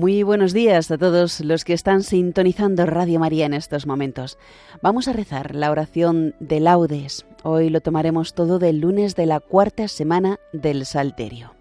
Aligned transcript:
Muy 0.00 0.22
buenos 0.22 0.54
días 0.54 0.90
a 0.90 0.96
todos 0.96 1.40
los 1.40 1.62
que 1.62 1.74
están 1.74 2.02
sintonizando 2.02 2.86
Radio 2.86 3.20
María 3.20 3.44
en 3.44 3.52
estos 3.52 3.86
momentos. 3.86 4.38
Vamos 4.80 5.08
a 5.08 5.12
rezar 5.12 5.54
la 5.54 5.70
oración 5.70 6.34
de 6.40 6.58
laudes. 6.58 7.26
Hoy 7.42 7.68
lo 7.68 7.82
tomaremos 7.82 8.32
todo 8.32 8.58
del 8.58 8.80
lunes 8.80 9.14
de 9.14 9.26
la 9.26 9.40
cuarta 9.40 9.88
semana 9.88 10.40
del 10.54 10.86
Salterio. 10.86 11.59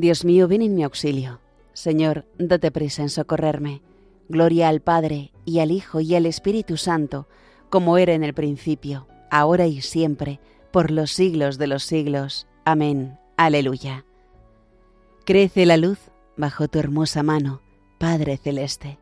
Dios 0.00 0.24
mío, 0.24 0.48
ven 0.48 0.62
en 0.62 0.74
mi 0.74 0.82
auxilio. 0.82 1.40
Señor, 1.72 2.26
date 2.38 2.70
prisa 2.70 3.02
en 3.02 3.08
socorrerme. 3.08 3.82
Gloria 4.28 4.68
al 4.68 4.80
Padre, 4.80 5.32
y 5.44 5.60
al 5.60 5.70
Hijo, 5.70 6.00
y 6.00 6.14
al 6.14 6.26
Espíritu 6.26 6.76
Santo, 6.76 7.26
como 7.70 7.98
era 7.98 8.14
en 8.14 8.24
el 8.24 8.34
principio, 8.34 9.06
ahora 9.30 9.66
y 9.66 9.80
siempre, 9.80 10.40
por 10.70 10.90
los 10.90 11.12
siglos 11.12 11.58
de 11.58 11.66
los 11.66 11.84
siglos. 11.84 12.46
Amén. 12.64 13.18
Aleluya. 13.36 14.04
Crece 15.24 15.66
la 15.66 15.76
luz 15.76 15.98
bajo 16.36 16.68
tu 16.68 16.78
hermosa 16.78 17.22
mano, 17.22 17.62
Padre 17.98 18.36
Celeste, 18.36 18.98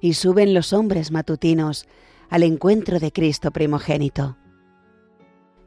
y 0.00 0.14
suben 0.14 0.54
los 0.54 0.72
hombres 0.72 1.10
matutinos 1.10 1.86
al 2.30 2.42
encuentro 2.42 3.00
de 3.00 3.12
Cristo 3.12 3.50
primogénito. 3.50 4.36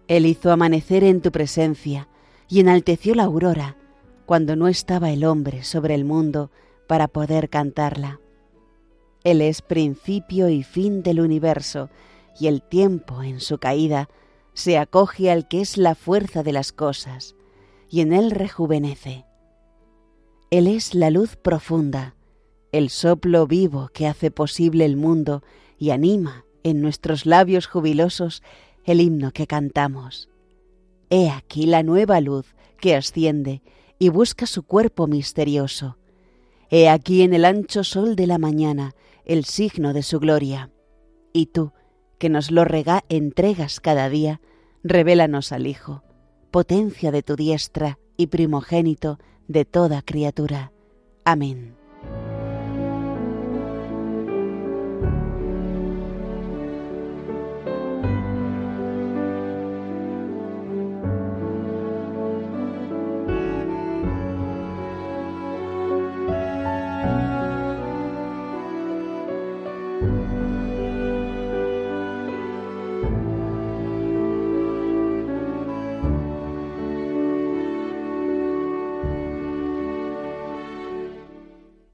Él 0.07 0.25
hizo 0.25 0.51
amanecer 0.51 1.03
en 1.03 1.21
tu 1.21 1.31
presencia, 1.31 2.07
y 2.49 2.59
enalteció 2.59 3.13
la 3.13 3.23
aurora, 3.23 3.75
cuando 4.27 4.57
no 4.57 4.67
estaba 4.67 5.09
el 5.09 5.23
hombre 5.23 5.63
sobre 5.63 5.95
el 5.95 6.03
mundo 6.03 6.51
para 6.85 7.07
poder 7.07 7.49
cantarla. 7.49 8.19
Él 9.23 9.41
es 9.41 9.61
principio 9.61 10.49
y 10.49 10.63
fin 10.63 11.01
del 11.01 11.21
universo, 11.21 11.89
y 12.37 12.47
el 12.47 12.61
tiempo 12.61 13.23
en 13.23 13.39
su 13.39 13.57
caída 13.57 14.09
se 14.53 14.77
acoge 14.77 15.31
al 15.31 15.47
que 15.47 15.61
es 15.61 15.77
la 15.77 15.95
fuerza 15.95 16.43
de 16.43 16.51
las 16.51 16.73
cosas, 16.73 17.35
y 17.89 18.01
en 18.01 18.11
él 18.11 18.31
rejuvenece. 18.31 19.25
Él 20.51 20.67
es 20.67 20.93
la 20.93 21.09
luz 21.09 21.37
profunda, 21.37 22.13
el 22.73 22.89
soplo 22.89 23.47
vivo 23.47 23.89
que 23.93 24.07
hace 24.07 24.29
posible 24.29 24.83
el 24.83 24.97
mundo 24.97 25.41
y 25.79 25.91
anima 25.91 26.43
en 26.63 26.81
nuestros 26.81 27.25
labios 27.25 27.65
jubilosos 27.65 28.43
el 28.83 28.99
himno 28.99 29.31
que 29.31 29.47
cantamos. 29.47 30.27
He 31.09 31.29
aquí 31.29 31.65
la 31.65 31.81
nueva 31.81 32.19
luz 32.19 32.55
que 32.81 32.93
asciende 32.93 33.61
y 33.99 34.09
busca 34.09 34.45
su 34.45 34.63
cuerpo 34.63 35.07
misterioso. 35.07 35.97
He 36.69 36.89
aquí 36.89 37.21
en 37.21 37.33
el 37.33 37.45
ancho 37.45 37.83
sol 37.83 38.15
de 38.15 38.27
la 38.27 38.37
mañana 38.37 38.93
el 39.25 39.45
signo 39.45 39.93
de 39.93 40.03
su 40.03 40.19
gloria. 40.19 40.71
Y 41.33 41.47
tú, 41.47 41.71
que 42.17 42.29
nos 42.29 42.51
lo 42.51 42.65
rega 42.65 43.03
entregas 43.09 43.79
cada 43.79 44.09
día, 44.09 44.41
revélanos 44.83 45.51
al 45.51 45.67
Hijo, 45.67 46.03
potencia 46.51 47.11
de 47.11 47.23
tu 47.23 47.35
diestra 47.35 47.99
y 48.17 48.27
primogénito 48.27 49.19
de 49.47 49.65
toda 49.65 50.01
criatura. 50.01 50.71
Amén. 51.23 51.75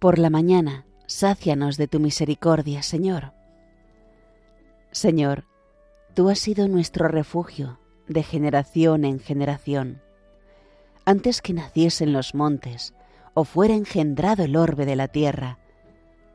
Por 0.03 0.19
la 0.19 0.29
mañana, 0.29 0.85
sácianos 1.05 1.77
de 1.77 1.87
tu 1.87 2.01
misericordia, 2.01 2.83
Señor. 2.83 3.31
Señor, 4.91 5.45
tú 6.13 6.27
has 6.27 6.39
sido 6.39 6.67
nuestro 6.67 7.07
refugio 7.07 7.79
de 8.09 8.21
generación 8.21 9.05
en 9.05 9.21
generación. 9.21 10.01
Antes 11.05 11.41
que 11.41 11.53
naciesen 11.53 12.11
los 12.11 12.35
montes 12.35 12.93
o 13.33 13.45
fuera 13.45 13.75
engendrado 13.75 14.43
el 14.43 14.57
orbe 14.57 14.85
de 14.85 14.97
la 14.97 15.07
tierra, 15.07 15.59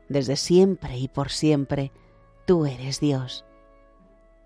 desde 0.07 0.35
siempre 0.35 0.97
y 0.97 1.07
por 1.07 1.29
siempre, 1.29 1.91
tú 2.47 2.65
eres 2.65 2.99
Dios. 2.99 3.45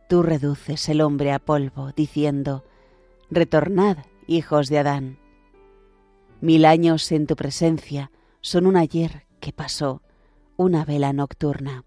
Tú 0.09 0.21
reduces 0.21 0.89
el 0.89 0.99
hombre 0.99 1.31
a 1.31 1.39
polvo, 1.39 1.93
diciendo, 1.95 2.65
Retornad, 3.29 3.99
hijos 4.27 4.67
de 4.67 4.79
Adán. 4.79 5.17
Mil 6.41 6.65
años 6.65 7.09
en 7.13 7.25
tu 7.25 7.37
presencia, 7.37 8.11
son 8.43 8.67
un 8.67 8.75
ayer 8.75 9.25
que 9.39 9.53
pasó, 9.53 10.03
una 10.57 10.83
vela 10.83 11.13
nocturna. 11.13 11.85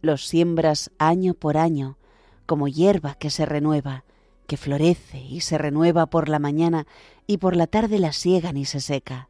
Los 0.00 0.26
siembras 0.26 0.90
año 0.98 1.34
por 1.34 1.58
año, 1.58 1.98
como 2.46 2.66
hierba 2.66 3.14
que 3.14 3.28
se 3.28 3.44
renueva, 3.44 4.04
que 4.46 4.56
florece 4.56 5.20
y 5.20 5.42
se 5.42 5.58
renueva 5.58 6.06
por 6.06 6.30
la 6.30 6.38
mañana 6.38 6.86
y 7.26 7.36
por 7.36 7.56
la 7.56 7.66
tarde 7.66 7.98
la 7.98 8.12
siegan 8.12 8.56
y 8.56 8.64
se 8.64 8.80
seca. 8.80 9.28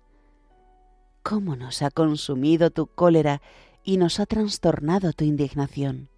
¿Cómo 1.25 1.57
nos 1.57 1.83
ha 1.83 1.91
consumido 1.91 2.71
tu 2.71 2.87
cólera 2.87 3.43
y 3.83 3.97
nos 3.97 4.21
ha 4.21 4.27
trastornado 4.27 5.13
tu 5.13 5.25
indignación? 5.25 6.11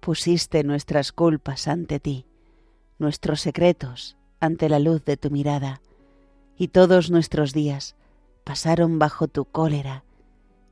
Pusiste 0.00 0.64
nuestras 0.64 1.12
culpas 1.12 1.68
ante 1.68 2.00
ti, 2.00 2.26
nuestros 2.98 3.42
secretos 3.42 4.16
ante 4.40 4.70
la 4.70 4.78
luz 4.78 5.04
de 5.04 5.18
tu 5.18 5.30
mirada, 5.30 5.82
y 6.56 6.68
todos 6.68 7.10
nuestros 7.10 7.52
días 7.52 7.97
pasaron 8.48 8.98
bajo 8.98 9.28
tu 9.28 9.44
cólera 9.44 10.04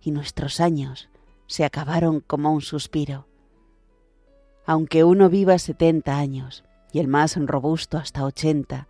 y 0.01 0.11
nuestros 0.11 0.61
años 0.61 1.11
se 1.47 1.63
acabaron 1.63 2.21
como 2.21 2.51
un 2.51 2.63
suspiro. 2.63 3.29
Aunque 4.65 5.05
uno 5.05 5.29
viva 5.29 5.59
setenta 5.59 6.17
años 6.17 6.65
y 6.91 7.01
el 7.01 7.07
más 7.07 7.37
robusto 7.37 7.99
hasta 7.99 8.25
ochenta, 8.25 8.89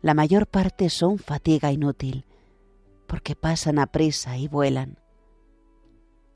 la 0.00 0.14
mayor 0.14 0.46
parte 0.46 0.88
son 0.88 1.18
fatiga 1.18 1.70
inútil, 1.70 2.24
porque 3.06 3.36
pasan 3.36 3.78
a 3.78 3.88
prisa 3.88 4.38
y 4.38 4.48
vuelan. 4.48 4.98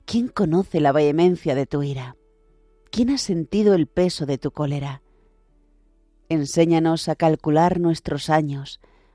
¿Quién 0.05 0.29
conoce 0.29 0.79
la 0.79 0.93
vehemencia 0.93 1.55
de 1.55 1.65
tu 1.65 1.83
ira? 1.83 2.17
¿Quién 2.91 3.09
ha 3.09 3.17
sentido 3.17 3.73
el 3.73 3.87
peso 3.87 4.27
de 4.27 4.37
tu 4.37 4.51
cólera? 4.51 5.01
Enséñanos 6.29 7.09
a 7.09 7.17
calcular 7.17 7.81
nuestros 7.81 8.29
años 8.29 8.79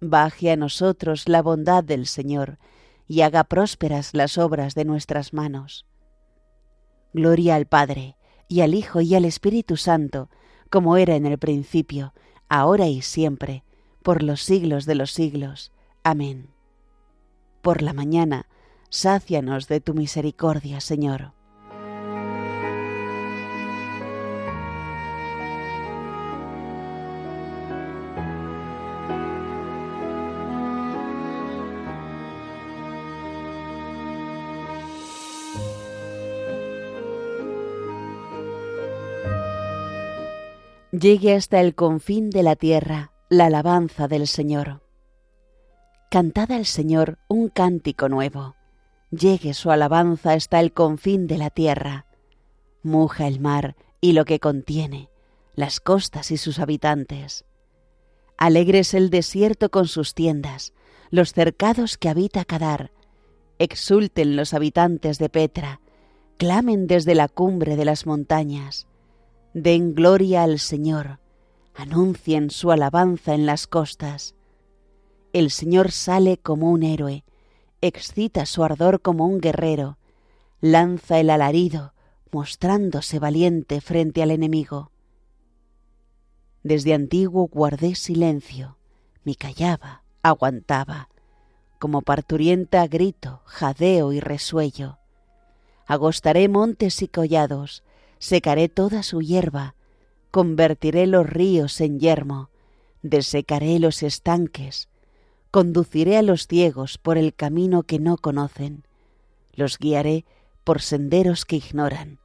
Baje 0.00 0.50
a 0.50 0.56
nosotros 0.56 1.28
la 1.28 1.42
bondad 1.42 1.82
del 1.82 2.06
Señor 2.06 2.58
y 3.08 3.22
haga 3.22 3.44
prósperas 3.44 4.14
las 4.14 4.36
obras 4.38 4.74
de 4.74 4.84
nuestras 4.84 5.32
manos. 5.32 5.86
Gloria 7.12 7.54
al 7.54 7.66
Padre, 7.66 8.16
y 8.48 8.60
al 8.60 8.74
Hijo, 8.74 9.00
y 9.00 9.14
al 9.14 9.24
Espíritu 9.24 9.76
Santo, 9.76 10.28
como 10.70 10.96
era 10.96 11.16
en 11.16 11.26
el 11.26 11.38
principio, 11.38 12.12
ahora 12.48 12.88
y 12.88 13.02
siempre, 13.02 13.64
por 14.02 14.22
los 14.22 14.42
siglos 14.42 14.86
de 14.86 14.94
los 14.94 15.12
siglos. 15.12 15.72
Amén. 16.04 16.50
Por 17.62 17.82
la 17.82 17.92
mañana, 17.92 18.48
sácianos 18.90 19.66
de 19.66 19.80
tu 19.80 19.94
misericordia, 19.94 20.80
Señor. 20.80 21.35
Llegue 40.98 41.34
hasta 41.34 41.60
el 41.60 41.74
confín 41.74 42.30
de 42.30 42.42
la 42.42 42.56
tierra 42.56 43.12
la 43.28 43.46
alabanza 43.46 44.08
del 44.08 44.26
Señor. 44.26 44.82
Cantad 46.10 46.52
al 46.52 46.64
Señor 46.64 47.18
un 47.28 47.48
cántico 47.48 48.08
nuevo. 48.08 48.54
Llegue 49.10 49.52
su 49.52 49.70
alabanza 49.70 50.32
hasta 50.32 50.58
el 50.60 50.72
confín 50.72 51.26
de 51.26 51.36
la 51.36 51.50
tierra. 51.50 52.06
Muja 52.82 53.26
el 53.26 53.40
mar 53.40 53.76
y 54.00 54.12
lo 54.12 54.24
que 54.24 54.40
contiene, 54.40 55.10
las 55.54 55.80
costas 55.80 56.30
y 56.30 56.38
sus 56.38 56.60
habitantes. 56.60 57.44
Alegres 58.38 58.94
el 58.94 59.10
desierto 59.10 59.70
con 59.70 59.88
sus 59.88 60.14
tiendas, 60.14 60.72
los 61.10 61.32
cercados 61.32 61.98
que 61.98 62.08
habita 62.08 62.44
Cadar. 62.44 62.90
Exulten 63.58 64.36
los 64.36 64.54
habitantes 64.54 65.18
de 65.18 65.28
Petra, 65.28 65.80
clamen 66.38 66.86
desde 66.86 67.14
la 67.14 67.28
cumbre 67.28 67.76
de 67.76 67.84
las 67.84 68.06
montañas. 68.06 68.86
Den 69.56 69.94
gloria 69.94 70.44
al 70.44 70.60
Señor, 70.60 71.18
anuncien 71.74 72.50
su 72.50 72.70
alabanza 72.70 73.34
en 73.34 73.46
las 73.46 73.66
costas 73.66 74.36
el 75.38 75.50
Señor 75.50 75.92
sale 75.92 76.38
como 76.38 76.70
un 76.70 76.82
héroe, 76.82 77.22
excita 77.82 78.46
su 78.46 78.64
ardor 78.64 79.02
como 79.02 79.26
un 79.26 79.38
guerrero, 79.38 79.98
lanza 80.62 81.20
el 81.20 81.28
alarido, 81.28 81.92
mostrándose 82.32 83.18
valiente 83.18 83.82
frente 83.82 84.22
al 84.22 84.30
enemigo. 84.30 84.92
Desde 86.62 86.94
antiguo 86.94 87.48
guardé 87.48 87.96
silencio, 87.96 88.78
me 89.24 89.34
callaba, 89.34 90.04
aguantaba, 90.22 91.10
como 91.78 92.00
parturienta 92.00 92.86
grito, 92.86 93.42
jadeo 93.44 94.14
y 94.14 94.20
resuello. 94.20 94.96
Agostaré 95.86 96.48
montes 96.48 97.02
y 97.02 97.08
collados, 97.08 97.84
secaré 98.18 98.68
toda 98.68 99.02
su 99.02 99.20
hierba, 99.20 99.74
convertiré 100.30 101.06
los 101.06 101.28
ríos 101.28 101.80
en 101.80 102.00
yermo, 102.00 102.50
desecaré 103.02 103.78
los 103.78 104.02
estanques, 104.02 104.88
Conduciré 105.56 106.18
a 106.18 106.22
los 106.22 106.48
ciegos 106.48 106.98
por 106.98 107.16
el 107.16 107.34
camino 107.34 107.82
que 107.84 107.98
no 107.98 108.18
conocen, 108.18 108.86
los 109.54 109.78
guiaré 109.78 110.26
por 110.64 110.82
senderos 110.82 111.46
que 111.46 111.56
ignoran. 111.56 112.18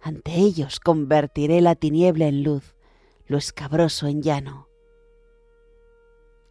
Ante 0.00 0.34
ellos 0.34 0.80
convertiré 0.80 1.60
la 1.60 1.76
tiniebla 1.76 2.26
en 2.26 2.42
luz, 2.42 2.74
lo 3.28 3.38
escabroso 3.38 4.08
en 4.08 4.20
llano. 4.20 4.66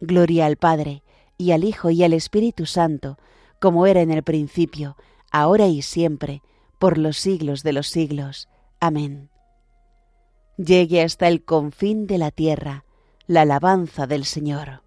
Gloria 0.00 0.46
al 0.46 0.56
Padre, 0.56 1.02
y 1.36 1.50
al 1.50 1.64
Hijo, 1.64 1.90
y 1.90 2.02
al 2.02 2.14
Espíritu 2.14 2.64
Santo, 2.64 3.18
como 3.60 3.86
era 3.86 4.00
en 4.00 4.10
el 4.10 4.22
principio, 4.22 4.96
ahora 5.30 5.66
y 5.66 5.82
siempre, 5.82 6.40
por 6.78 6.96
los 6.96 7.18
siglos 7.18 7.62
de 7.62 7.74
los 7.74 7.88
siglos. 7.88 8.48
Amén. 8.80 9.30
Llegue 10.56 11.02
hasta 11.02 11.28
el 11.28 11.44
confín 11.44 12.06
de 12.06 12.18
la 12.18 12.30
tierra 12.30 12.84
la 13.26 13.42
alabanza 13.42 14.06
del 14.06 14.24
Señor. 14.24 14.82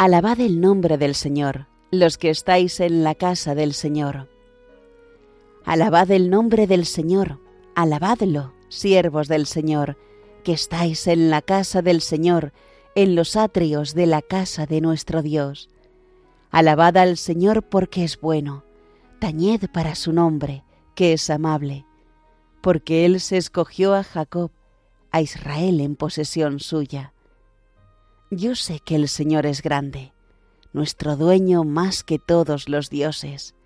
Alabad 0.00 0.40
el 0.40 0.60
nombre 0.60 0.96
del 0.96 1.16
Señor, 1.16 1.66
los 1.90 2.18
que 2.18 2.28
estáis 2.28 2.80
en 2.80 3.02
la 3.02 3.14
casa 3.14 3.54
del 3.54 3.72
Señor. 3.72 4.28
Alabad 5.64 6.10
el 6.10 6.28
nombre 6.28 6.66
del 6.66 6.84
Señor, 6.84 7.38
alabadlo, 7.74 8.52
siervos 8.68 9.28
del 9.28 9.46
Señor, 9.46 9.96
que 10.44 10.52
estáis 10.52 11.06
en 11.06 11.30
la 11.30 11.40
casa 11.40 11.80
del 11.80 12.02
Señor, 12.02 12.52
en 12.94 13.14
los 13.14 13.36
atrios 13.36 13.94
de 13.94 14.06
la 14.06 14.20
casa 14.20 14.66
de 14.66 14.80
nuestro 14.80 15.22
Dios. 15.22 15.70
Alabad 16.50 16.98
al 16.98 17.16
Señor 17.16 17.62
porque 17.62 18.04
es 18.04 18.20
bueno, 18.20 18.64
tañed 19.18 19.70
para 19.72 19.94
su 19.94 20.12
nombre, 20.12 20.64
que 20.94 21.14
es 21.14 21.30
amable, 21.30 21.86
porque 22.60 23.06
Él 23.06 23.20
se 23.20 23.38
escogió 23.38 23.94
a 23.94 24.04
Jacob, 24.04 24.50
a 25.10 25.22
Israel 25.22 25.80
en 25.80 25.96
posesión 25.96 26.60
suya. 26.60 27.14
Yo 28.30 28.54
sé 28.54 28.80
que 28.80 28.94
el 28.94 29.08
Señor 29.08 29.46
es 29.46 29.62
grande, 29.62 30.12
nuestro 30.78 31.16
dueño 31.16 31.64
más 31.64 32.04
que 32.04 32.20
todos 32.20 32.68
los 32.68 32.88
dioses. 32.88 33.56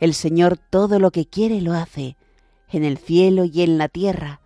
El 0.00 0.14
Señor 0.14 0.56
todo 0.56 0.98
lo 0.98 1.10
que 1.10 1.26
quiere 1.26 1.60
lo 1.60 1.74
hace, 1.74 2.16
en 2.70 2.84
el 2.84 2.96
cielo 2.96 3.44
y 3.44 3.60
en 3.60 3.76
la 3.76 3.88
tierra, 3.88 4.40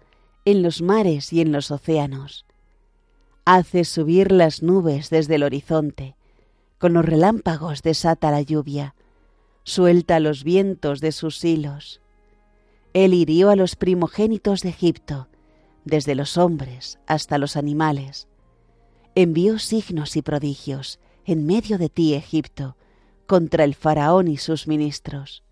en 0.45 0.65
los 0.65 0.83
mares 0.83 1.33
y 1.33 1.41
en 1.41 1.53
los 1.53 1.71
océanos. 1.71 2.45
Hace 3.45 3.85
subir 3.85 4.33
las 4.33 4.65
nubes 4.65 5.11
desde 5.11 5.37
el 5.37 5.45
horizonte, 5.45 6.17
con 6.79 6.93
los 6.93 7.05
relámpagos 7.05 7.83
desata 7.83 8.33
la 8.33 8.43
lluvia, 8.43 8.97
suelta 9.63 10.19
los 10.19 10.43
vientos 10.43 11.01
de 11.01 11.13
sus 11.13 11.45
hilos. 11.45 12.01
Él 12.95 13.15
hirió 13.15 13.51
a 13.51 13.55
los 13.55 13.77
primogénitos 13.77 14.63
de 14.63 14.71
Egipto, 14.71 15.29
desde 15.85 16.17
los 16.17 16.37
hombres 16.37 16.99
hasta 17.07 17.39
los 17.39 17.57
animales 17.57 18.27
envió 19.17 19.59
signos 19.59 20.15
y 20.17 20.23
prodigios 20.23 21.01
en 21.27 21.45
medio 21.45 21.77
de 21.77 21.89
ti, 21.89 22.15
Egipto, 22.15 22.77
contra 23.27 23.65
el 23.65 23.75
faraón 23.75 24.29
y 24.29 24.37
sus 24.37 24.69
ministros. 24.69 25.43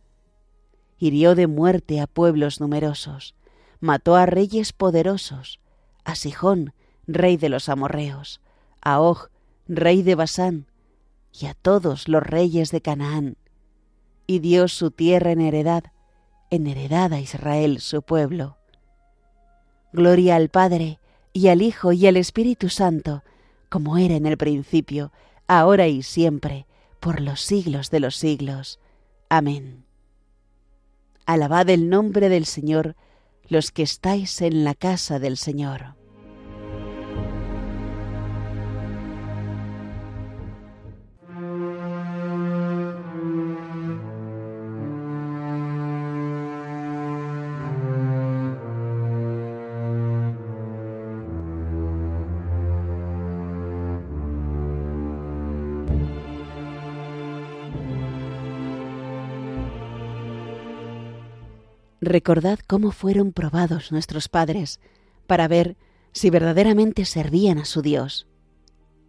Hirió 0.99 1.35
de 1.35 1.49
muerte 1.49 2.01
a 2.01 2.07
pueblos 2.07 2.61
numerosos, 2.61 3.35
mató 3.81 4.15
a 4.15 4.25
reyes 4.25 4.73
poderosos, 4.73 5.59
a 6.05 6.15
Sijón, 6.15 6.73
rey 7.09 7.37
de 7.37 7.49
los 7.49 7.69
amorreos, 7.69 8.41
a 8.81 9.01
Og, 9.01 9.31
rey 9.67 10.03
de 10.03 10.15
Basán, 10.15 10.67
y 11.33 11.47
a 11.47 11.55
todos 11.55 12.07
los 12.07 12.23
reyes 12.23 12.71
de 12.71 12.81
Canaán, 12.81 13.37
y 14.29 14.39
dio 14.39 14.69
su 14.69 14.93
tierra 14.93 15.33
en 15.33 15.41
heredad, 15.41 15.85
en 16.51 16.69
heredad 16.69 17.13
a 17.13 17.21
Israel 17.21 17.81
su 17.81 18.03
pueblo. 18.03 18.59
Gloria 19.93 20.37
al 20.37 20.51
Padre, 20.51 21.01
y 21.33 21.49
al 21.49 21.63
Hijo, 21.63 21.93
y 21.93 22.07
al 22.07 22.17
Espíritu 22.17 22.69
Santo, 22.69 23.25
como 23.69 23.99
era 23.99 24.15
en 24.15 24.27
el 24.27 24.37
principio, 24.37 25.11
ahora 25.47 25.89
y 25.89 26.03
siempre, 26.03 26.67
por 27.01 27.21
los 27.21 27.41
siglos 27.41 27.91
de 27.91 28.01
los 28.01 28.17
siglos. 28.17 28.81
Amén. 29.29 29.85
Alabad 31.27 31.69
el 31.71 31.89
nombre 31.89 32.29
del 32.29 32.47
Señor, 32.47 32.97
los 33.49 33.71
que 33.71 33.83
estáis 33.83 34.41
en 34.43 34.65
la 34.65 34.75
casa 34.75 35.19
del 35.19 35.37
Señor. 35.37 35.97
Recordad 62.07 62.59
cómo 62.67 62.93
fueron 62.93 63.33
probados 63.33 63.91
nuestros 63.91 64.29
padres 64.29 64.79
para 65.27 65.49
ver 65.49 65.79
si 66.13 66.29
verdaderamente 66.29 67.07
servían 67.07 67.59
a 67.59 67.65
su 67.65 67.81
Dios. 67.81 68.27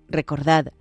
Recordad 0.08 0.72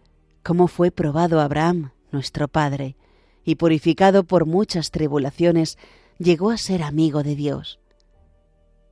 cómo 0.45 0.69
fue 0.69 0.93
probado 0.93 1.41
Abraham, 1.41 1.91
nuestro 2.13 2.47
Padre, 2.47 2.97
y 3.45 3.57
purificado 3.57 4.23
por 4.23 4.47
muchas 4.47 4.93
tribulaciones, 4.93 5.77
llegó 6.19 6.51
a 6.51 6.57
ser 6.57 6.85
amigo 6.85 7.25
de 7.25 7.35
Dios. 7.35 7.81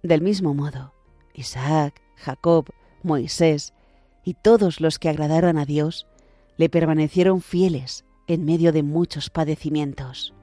Del 0.03 0.21
mismo 0.21 0.53
modo, 0.53 0.93
Isaac, 1.33 2.03
Jacob, 2.17 2.71
Moisés 3.05 3.73
y 4.25 4.35
todos 4.35 4.81
los 4.81 4.99
que 4.99 5.09
agradaron 5.09 5.59
a 5.59 5.65
Dios 5.65 6.09
le 6.57 6.69
permanecieron 6.69 7.41
fieles 7.41 8.05
en 8.27 8.45
medio 8.45 8.73
de 8.73 8.83
muchos 8.83 9.31
padecimientos. 9.31 10.35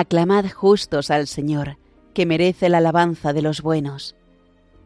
Aclamad 0.00 0.48
justos 0.48 1.10
al 1.10 1.26
Señor, 1.26 1.76
que 2.14 2.24
merece 2.24 2.68
la 2.68 2.78
alabanza 2.78 3.32
de 3.32 3.42
los 3.42 3.62
buenos. 3.62 4.14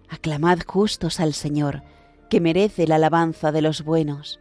Aclamad 0.09 0.61
justos 0.67 1.21
al 1.21 1.35
Señor, 1.35 1.83
que 2.31 2.41
merece 2.41 2.87
la 2.87 2.95
alabanza 2.95 3.53
de 3.53 3.61
los 3.61 3.85
buenos. 3.85 4.41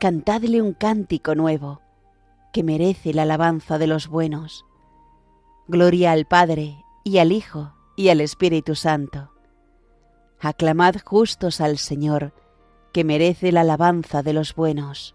Cantadle 0.00 0.62
un 0.62 0.72
cántico 0.72 1.34
nuevo, 1.34 1.82
que 2.50 2.62
merece 2.62 3.12
la 3.12 3.24
alabanza 3.24 3.76
de 3.76 3.86
los 3.86 4.08
buenos. 4.08 4.64
Gloria 5.68 6.12
al 6.12 6.24
Padre, 6.24 6.82
y 7.04 7.18
al 7.18 7.30
Hijo, 7.30 7.74
y 7.94 8.08
al 8.08 8.22
Espíritu 8.22 8.76
Santo. 8.76 9.32
Aclamad 10.40 10.94
justos 11.04 11.60
al 11.60 11.76
Señor, 11.76 12.32
que 12.94 13.04
merece 13.04 13.52
la 13.52 13.60
alabanza 13.60 14.22
de 14.22 14.32
los 14.32 14.54
buenos. 14.54 15.14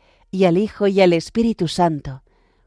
y 0.31 0.45
al 0.45 0.57
Hijo 0.57 0.87
y 0.87 1.01
al 1.01 1.11
Espíritu 1.13 1.67
Santo, 1.67 2.23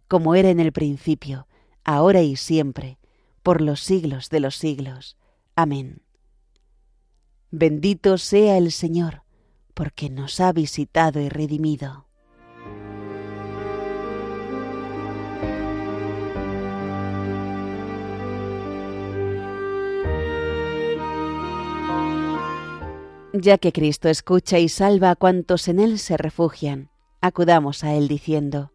como 0.06 0.34
era 0.34 0.50
en 0.50 0.60
el 0.60 0.70
principio, 0.70 1.48
ahora 1.82 2.20
y 2.20 2.36
siempre, 2.36 2.98
por 3.42 3.62
los 3.62 3.80
siglos 3.80 4.28
de 4.28 4.40
los 4.40 4.56
siglos. 4.56 5.16
Amén. 5.56 6.02
Bendito 7.50 8.18
sea 8.18 8.58
el 8.58 8.70
Señor, 8.70 9.22
porque 9.72 10.10
nos 10.10 10.40
ha 10.40 10.52
visitado 10.52 11.20
y 11.20 11.28
redimido. 11.28 12.06
Ya 23.32 23.58
que 23.58 23.72
Cristo 23.72 24.08
escucha 24.08 24.60
y 24.60 24.68
salva 24.68 25.10
a 25.10 25.16
cuantos 25.16 25.66
en 25.66 25.80
Él 25.80 25.98
se 25.98 26.16
refugian, 26.16 26.90
acudamos 27.24 27.84
a 27.84 27.94
Él 27.94 28.06
diciendo, 28.06 28.70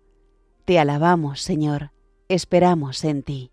Te 0.65 0.79
alabamos, 0.79 1.39
Señor, 1.39 1.91
esperamos 2.29 3.03
en 3.03 3.21
ti. 3.21 3.51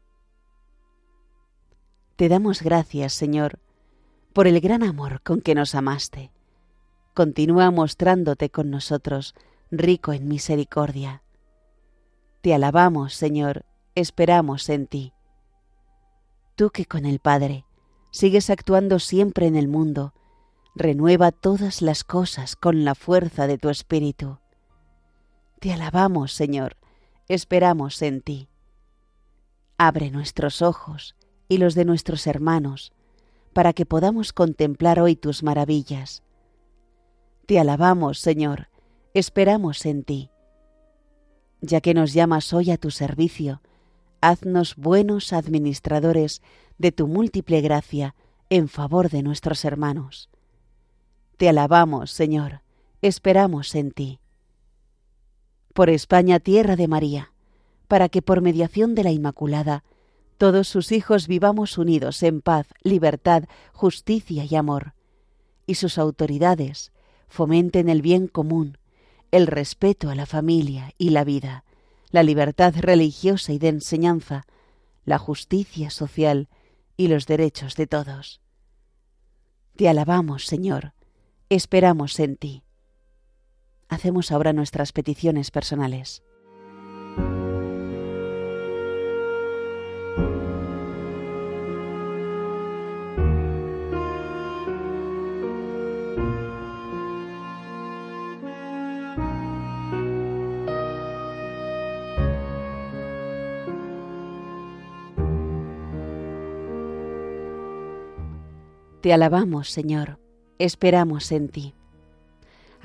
Te 2.16 2.30
damos 2.30 2.62
gracias, 2.62 3.12
Señor, 3.12 3.58
por 4.32 4.46
el 4.46 4.58
gran 4.58 4.82
amor 4.82 5.20
con 5.22 5.42
que 5.42 5.54
nos 5.54 5.74
amaste. 5.74 6.32
Continúa 7.12 7.70
mostrándote 7.70 8.48
con 8.48 8.70
nosotros, 8.70 9.34
rico 9.70 10.14
en 10.14 10.28
misericordia. 10.28 11.22
Te 12.40 12.54
alabamos, 12.54 13.12
Señor, 13.12 13.66
esperamos 13.94 14.70
en 14.70 14.86
ti. 14.86 15.12
Tú 16.54 16.70
que 16.70 16.86
con 16.86 17.04
el 17.04 17.18
Padre 17.18 17.66
sigues 18.12 18.48
actuando 18.48 18.98
siempre 18.98 19.46
en 19.46 19.56
el 19.56 19.68
mundo, 19.68 20.14
renueva 20.74 21.32
todas 21.32 21.82
las 21.82 22.02
cosas 22.02 22.56
con 22.56 22.86
la 22.86 22.94
fuerza 22.94 23.46
de 23.46 23.58
tu 23.58 23.68
Espíritu. 23.68 24.38
Te 25.66 25.72
alabamos, 25.72 26.32
Señor, 26.32 26.76
esperamos 27.26 28.00
en 28.02 28.20
ti. 28.20 28.48
Abre 29.78 30.12
nuestros 30.12 30.62
ojos 30.62 31.16
y 31.48 31.58
los 31.58 31.74
de 31.74 31.84
nuestros 31.84 32.28
hermanos, 32.28 32.92
para 33.52 33.72
que 33.72 33.84
podamos 33.84 34.32
contemplar 34.32 35.00
hoy 35.00 35.16
tus 35.16 35.42
maravillas. 35.42 36.22
Te 37.46 37.58
alabamos, 37.58 38.20
Señor, 38.20 38.68
esperamos 39.12 39.86
en 39.86 40.04
ti. 40.04 40.30
Ya 41.60 41.80
que 41.80 41.94
nos 41.94 42.12
llamas 42.12 42.52
hoy 42.52 42.70
a 42.70 42.76
tu 42.76 42.92
servicio, 42.92 43.60
haznos 44.20 44.76
buenos 44.76 45.32
administradores 45.32 46.42
de 46.78 46.92
tu 46.92 47.08
múltiple 47.08 47.60
gracia 47.60 48.14
en 48.50 48.68
favor 48.68 49.10
de 49.10 49.24
nuestros 49.24 49.64
hermanos. 49.64 50.30
Te 51.36 51.48
alabamos, 51.48 52.12
Señor, 52.12 52.62
esperamos 53.02 53.74
en 53.74 53.90
ti 53.90 54.20
por 55.76 55.90
España 55.90 56.40
tierra 56.40 56.74
de 56.74 56.88
María, 56.88 57.32
para 57.86 58.08
que 58.08 58.22
por 58.22 58.40
mediación 58.40 58.94
de 58.94 59.04
la 59.04 59.10
Inmaculada 59.10 59.84
todos 60.38 60.68
sus 60.68 60.90
hijos 60.90 61.28
vivamos 61.28 61.76
unidos 61.76 62.22
en 62.22 62.40
paz, 62.40 62.66
libertad, 62.82 63.44
justicia 63.74 64.46
y 64.48 64.56
amor, 64.56 64.94
y 65.66 65.74
sus 65.74 65.98
autoridades 65.98 66.92
fomenten 67.28 67.90
el 67.90 68.00
bien 68.00 68.26
común, 68.26 68.78
el 69.30 69.46
respeto 69.46 70.08
a 70.08 70.14
la 70.14 70.24
familia 70.24 70.94
y 70.96 71.10
la 71.10 71.24
vida, 71.24 71.62
la 72.10 72.22
libertad 72.22 72.74
religiosa 72.78 73.52
y 73.52 73.58
de 73.58 73.68
enseñanza, 73.68 74.46
la 75.04 75.18
justicia 75.18 75.90
social 75.90 76.48
y 76.96 77.08
los 77.08 77.26
derechos 77.26 77.76
de 77.76 77.86
todos. 77.86 78.40
Te 79.76 79.90
alabamos, 79.90 80.46
Señor, 80.46 80.94
esperamos 81.50 82.18
en 82.18 82.38
ti. 82.38 82.65
Hacemos 83.88 84.32
ahora 84.32 84.52
nuestras 84.52 84.92
peticiones 84.92 85.50
personales. 85.50 86.22
Te 109.06 109.12
alabamos, 109.12 109.70
Señor, 109.70 110.18
esperamos 110.58 111.30
en 111.30 111.48
ti. 111.48 111.74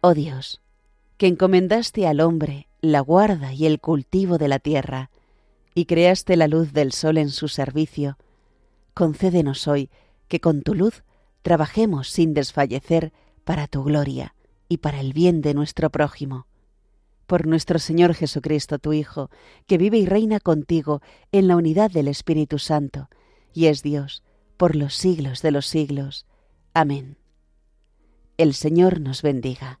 Oh 0.00 0.14
Dios, 0.14 0.60
que 1.16 1.26
encomendaste 1.26 2.06
al 2.06 2.20
hombre 2.20 2.68
la 2.80 3.00
guarda 3.00 3.52
y 3.52 3.66
el 3.66 3.80
cultivo 3.80 4.38
de 4.38 4.46
la 4.46 4.60
tierra, 4.60 5.10
y 5.74 5.86
creaste 5.86 6.36
la 6.36 6.46
luz 6.46 6.72
del 6.72 6.92
sol 6.92 7.18
en 7.18 7.30
su 7.30 7.48
servicio, 7.48 8.16
concédenos 8.94 9.66
hoy 9.66 9.90
que 10.28 10.38
con 10.40 10.62
tu 10.62 10.74
luz 10.74 11.02
trabajemos 11.42 12.10
sin 12.10 12.32
desfallecer 12.32 13.12
para 13.42 13.66
tu 13.66 13.82
gloria 13.82 14.36
y 14.68 14.78
para 14.78 15.00
el 15.00 15.12
bien 15.12 15.40
de 15.40 15.54
nuestro 15.54 15.90
prójimo. 15.90 16.46
Por 17.26 17.48
nuestro 17.48 17.80
Señor 17.80 18.14
Jesucristo, 18.14 18.78
tu 18.78 18.92
Hijo, 18.92 19.30
que 19.66 19.78
vive 19.78 19.98
y 19.98 20.06
reina 20.06 20.38
contigo 20.38 21.02
en 21.32 21.48
la 21.48 21.56
unidad 21.56 21.90
del 21.90 22.06
Espíritu 22.06 22.60
Santo, 22.60 23.08
y 23.52 23.66
es 23.66 23.82
Dios 23.82 24.22
por 24.56 24.76
los 24.76 24.94
siglos 24.94 25.42
de 25.42 25.50
los 25.50 25.66
siglos. 25.66 26.24
Amén. 26.72 27.18
El 28.36 28.54
Señor 28.54 29.00
nos 29.00 29.22
bendiga, 29.22 29.80